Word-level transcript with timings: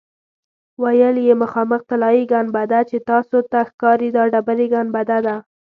ویل 0.81 1.15
یې 1.27 1.33
مخامخ 1.43 1.81
طلایي 1.89 2.23
ګنبده 2.31 2.79
چې 2.89 2.97
تاسو 3.09 3.37
ته 3.51 3.59
ښکاري 3.69 4.09
دا 4.15 4.23
ډبرې 4.31 4.67
ګنبده 4.73 5.17
ده. 5.25 5.35